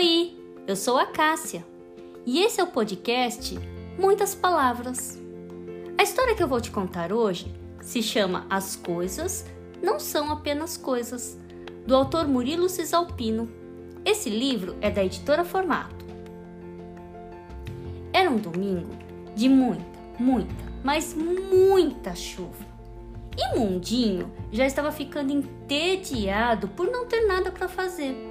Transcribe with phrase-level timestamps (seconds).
[0.00, 0.32] Oi,
[0.64, 1.66] eu sou a Cássia
[2.24, 3.58] e esse é o podcast
[3.98, 5.18] Muitas Palavras.
[5.98, 7.52] A história que eu vou te contar hoje
[7.82, 9.44] se chama As Coisas
[9.82, 11.36] Não São Apenas Coisas,
[11.84, 13.50] do autor Murilo Cisalpino.
[14.04, 16.06] Esse livro é da editora Formato.
[18.12, 18.94] Era um domingo
[19.34, 22.64] de muita, muita, mas muita chuva.
[23.36, 28.27] E Mundinho já estava ficando entediado por não ter nada para fazer.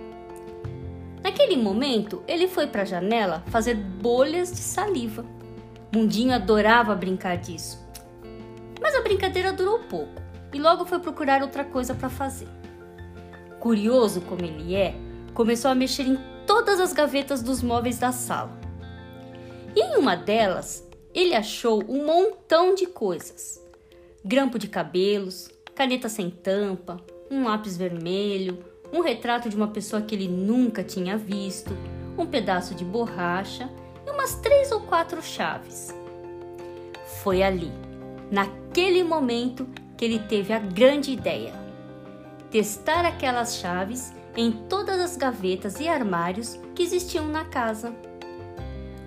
[1.27, 5.25] Naquele momento, ele foi para a janela fazer bolhas de saliva.
[5.93, 7.85] Mundinho adorava brincar disso.
[8.81, 10.21] Mas a brincadeira durou pouco
[10.53, 12.47] e logo foi procurar outra coisa para fazer.
[13.59, 14.95] Curioso como ele é,
[15.33, 18.57] começou a mexer em todas as gavetas dos móveis da sala.
[19.75, 23.61] E em uma delas, ele achou um montão de coisas:
[24.23, 30.15] grampo de cabelos, caneta sem tampa, um lápis vermelho, um retrato de uma pessoa que
[30.15, 31.75] ele nunca tinha visto,
[32.17, 33.69] um pedaço de borracha
[34.05, 35.93] e umas três ou quatro chaves.
[37.21, 37.71] Foi ali,
[38.31, 41.53] naquele momento, que ele teve a grande ideia:
[42.49, 47.93] testar aquelas chaves em todas as gavetas e armários que existiam na casa.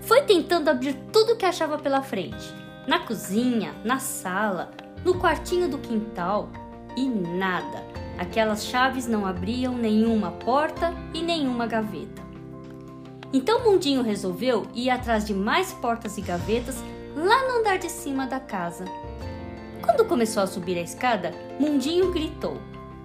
[0.03, 2.53] Foi tentando abrir tudo que achava pela frente,
[2.86, 4.70] na cozinha, na sala,
[5.05, 6.48] no quartinho do quintal,
[6.97, 12.20] e nada Aquelas chaves não abriam nenhuma porta e nenhuma gaveta.
[13.32, 16.77] Então Mundinho resolveu ir atrás de mais portas e gavetas
[17.16, 18.84] lá no andar de cima da casa.
[19.82, 22.60] Quando começou a subir a escada, Mundinho gritou: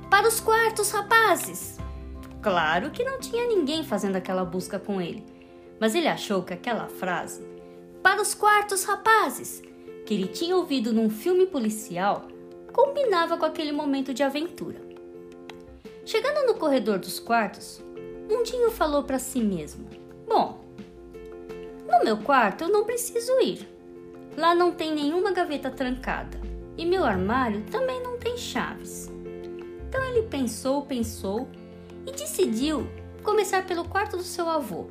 [0.10, 1.78] Para os quartos, rapazes!
[2.42, 5.26] Claro que não tinha ninguém fazendo aquela busca com ele,
[5.80, 7.42] mas ele achou que aquela frase,
[8.04, 9.64] Para os quartos, rapazes!
[10.06, 12.28] que ele tinha ouvido num filme policial,
[12.74, 14.85] combinava com aquele momento de aventura.
[16.06, 17.84] Chegando no corredor dos quartos,
[18.30, 19.88] Mundinho falou para si mesmo:
[20.28, 20.64] Bom,
[21.90, 23.68] no meu quarto eu não preciso ir.
[24.38, 26.40] Lá não tem nenhuma gaveta trancada
[26.78, 29.12] e meu armário também não tem chaves.
[29.90, 31.48] Então ele pensou, pensou
[32.06, 32.88] e decidiu
[33.24, 34.88] começar pelo quarto do seu avô.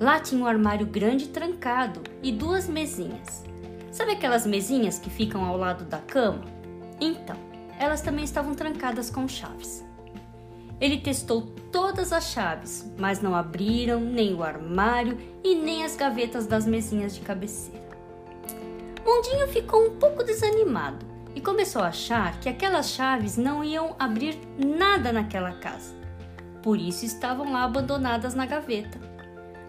[0.00, 3.44] Lá tinha um armário grande trancado e duas mesinhas.
[3.92, 6.44] Sabe aquelas mesinhas que ficam ao lado da cama?
[7.00, 7.36] Então,
[7.78, 9.84] elas também estavam trancadas com chaves.
[10.82, 16.44] Ele testou todas as chaves, mas não abriram nem o armário e nem as gavetas
[16.44, 17.86] das mesinhas de cabeceira.
[19.06, 21.06] Mundinho ficou um pouco desanimado
[21.36, 25.94] e começou a achar que aquelas chaves não iam abrir nada naquela casa.
[26.64, 28.98] Por isso estavam lá abandonadas na gaveta.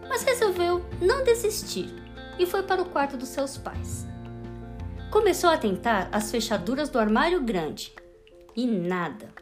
[0.10, 1.94] Mas resolveu não desistir
[2.40, 4.08] e foi para o quarto dos seus pais.
[5.12, 7.94] Começou a tentar as fechaduras do armário grande
[8.56, 9.33] e nada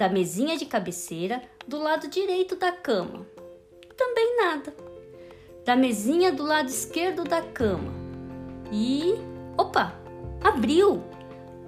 [0.00, 3.26] da mesinha de cabeceira do lado direito da cama.
[3.94, 4.74] Também nada.
[5.62, 7.92] Da mesinha do lado esquerdo da cama.
[8.72, 9.12] E.
[9.58, 9.92] Opa!
[10.42, 11.02] Abriu!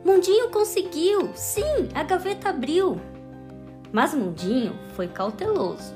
[0.02, 1.30] Mundinho conseguiu!
[1.34, 2.98] Sim, a gaveta abriu!
[3.92, 5.94] Mas Mundinho foi cauteloso,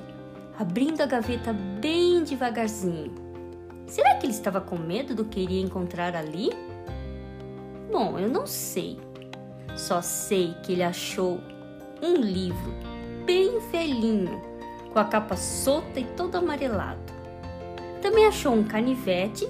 [0.58, 3.14] abrindo a gaveta bem devagarzinho.
[3.86, 6.50] Será que ele estava com medo do que iria encontrar ali?
[7.90, 9.00] Bom, eu não sei.
[9.74, 11.40] Só sei que ele achou
[12.02, 12.72] um livro
[13.24, 14.40] bem velhinho,
[14.92, 17.12] com a capa solta e todo amarelado.
[18.00, 19.48] Também achou um canivete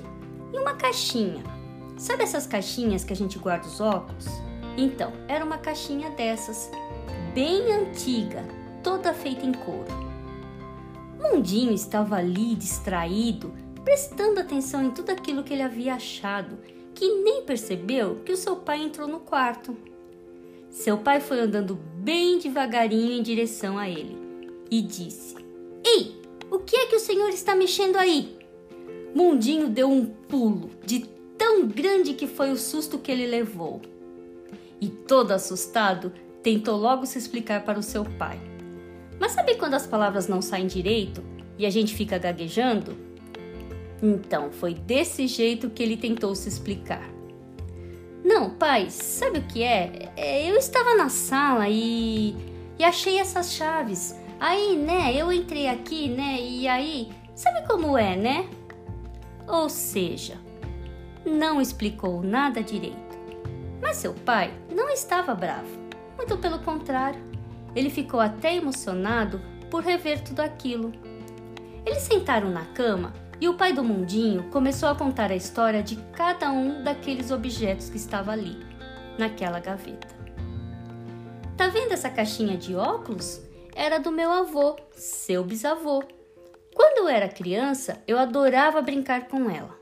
[0.52, 1.42] e uma caixinha.
[1.96, 4.26] Sabe essas caixinhas que a gente guarda os óculos?
[4.76, 6.70] Então, era uma caixinha dessas,
[7.34, 8.44] bem antiga,
[8.82, 10.06] toda feita em couro.
[11.18, 13.52] Mundinho estava ali distraído,
[13.84, 16.58] prestando atenção em tudo aquilo que ele havia achado,
[16.94, 19.76] que nem percebeu que o seu pai entrou no quarto.
[20.76, 24.14] Seu pai foi andando bem devagarinho em direção a ele
[24.70, 25.34] e disse:
[25.82, 26.20] Ei,
[26.50, 28.36] o que é que o senhor está mexendo aí?
[29.14, 31.06] Mundinho deu um pulo de
[31.38, 33.80] tão grande que foi o susto que ele levou.
[34.78, 36.12] E todo assustado,
[36.42, 38.38] tentou logo se explicar para o seu pai.
[39.18, 41.24] Mas sabe quando as palavras não saem direito
[41.56, 42.94] e a gente fica gaguejando?
[44.02, 47.15] Então, foi desse jeito que ele tentou se explicar.
[48.26, 50.10] Não, pai, sabe o que é?
[50.16, 50.50] é?
[50.50, 52.34] Eu estava na sala e,
[52.76, 54.18] e achei essas chaves.
[54.40, 58.48] Aí, né, eu entrei aqui, né, e aí, sabe como é, né?
[59.46, 60.34] Ou seja,
[61.24, 63.16] não explicou nada direito.
[63.80, 65.78] Mas seu pai não estava bravo,
[66.16, 67.22] muito pelo contrário.
[67.76, 69.40] Ele ficou até emocionado
[69.70, 70.90] por rever tudo aquilo.
[71.86, 75.96] Eles sentaram na cama e o pai do mundinho começou a contar a história de
[76.12, 78.56] cada um daqueles objetos que estava ali,
[79.18, 80.08] naquela gaveta.
[81.56, 83.40] Tá vendo essa caixinha de óculos?
[83.74, 86.02] Era do meu avô, seu bisavô.
[86.74, 89.74] Quando eu era criança, eu adorava brincar com ela.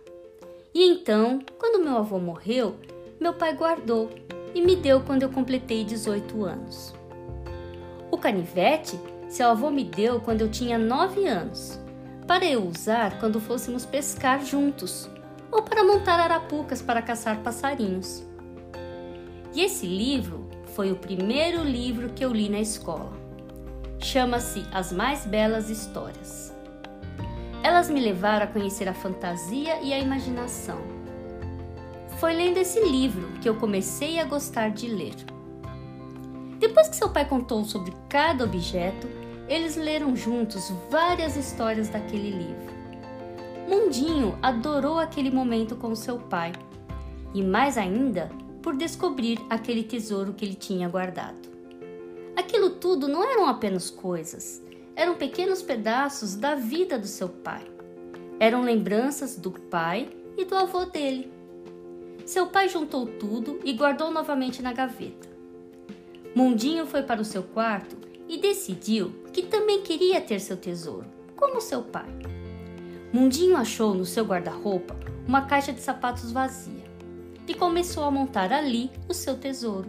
[0.72, 2.76] E então, quando meu avô morreu,
[3.20, 4.10] meu pai guardou
[4.54, 6.94] e me deu quando eu completei 18 anos.
[8.10, 8.98] O canivete,
[9.28, 11.80] seu avô me deu quando eu tinha 9 anos,
[12.26, 15.08] para eu usar quando fôssemos pescar juntos
[15.50, 18.24] ou para montar arapucas para caçar passarinhos.
[19.54, 23.12] E esse livro foi o primeiro livro que eu li na escola.
[23.98, 26.52] Chama-se As Mais Belas Histórias.
[27.62, 30.78] Elas me levaram a conhecer a fantasia e a imaginação.
[32.18, 35.14] Foi lendo esse livro que eu comecei a gostar de ler.
[36.58, 39.06] Depois que seu pai contou sobre cada objeto,
[39.48, 42.74] eles leram juntos várias histórias daquele livro.
[43.68, 46.52] Mundinho adorou aquele momento com seu pai
[47.34, 48.30] e, mais ainda,
[48.62, 51.48] por descobrir aquele tesouro que ele tinha guardado.
[52.36, 54.62] Aquilo tudo não eram apenas coisas,
[54.96, 57.64] eram pequenos pedaços da vida do seu pai.
[58.40, 61.32] Eram lembranças do pai e do avô dele.
[62.24, 65.28] Seu pai juntou tudo e guardou novamente na gaveta.
[66.34, 67.96] Mundinho foi para o seu quarto
[68.34, 72.08] e decidiu que também queria ter seu tesouro, como seu pai.
[73.12, 74.96] Mundinho achou no seu guarda-roupa
[75.26, 76.82] uma caixa de sapatos vazia
[77.46, 79.88] e começou a montar ali o seu tesouro.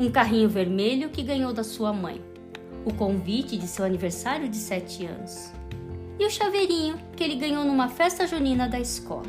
[0.00, 2.20] Um carrinho vermelho que ganhou da sua mãe,
[2.84, 5.52] o convite de seu aniversário de sete anos
[6.18, 9.22] e o chaveirinho que ele ganhou numa festa junina da escola.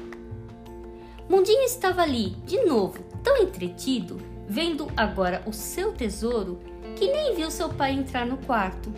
[1.29, 4.17] Mundinho estava ali, de novo, tão entretido,
[4.49, 6.59] vendo agora o seu tesouro,
[7.01, 8.94] que nem viu seu pai entrar no quarto.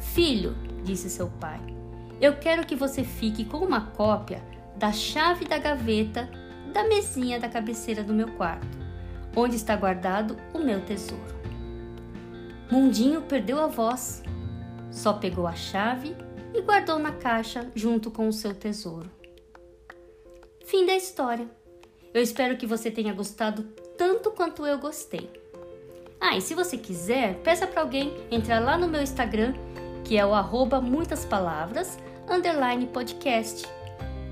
[0.00, 1.60] Filho, disse seu pai,
[2.18, 4.42] eu quero que você fique com uma cópia
[4.74, 6.26] da chave da gaveta
[6.72, 8.78] da mesinha da cabeceira do meu quarto,
[9.36, 11.34] onde está guardado o meu tesouro.
[12.70, 14.22] Mundinho perdeu a voz,
[14.90, 16.16] só pegou a chave
[16.54, 19.10] e guardou na caixa junto com o seu tesouro.
[20.64, 21.46] Fim da história.
[22.14, 23.64] Eu espero que você tenha gostado
[23.98, 25.43] tanto quanto eu gostei.
[26.26, 29.52] Ah, e se você quiser, peça para alguém entrar lá no meu Instagram,
[30.04, 33.68] que é o arroba muitas palavras, underline podcast.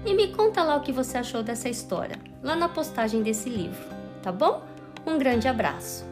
[0.06, 3.84] E me conta lá o que você achou dessa história lá na postagem desse livro,
[4.22, 4.62] tá bom?
[5.06, 6.11] Um grande abraço!